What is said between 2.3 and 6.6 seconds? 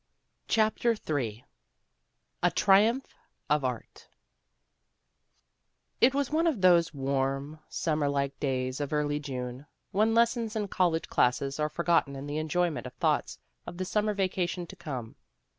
A TRIUMPH OF ART IT was one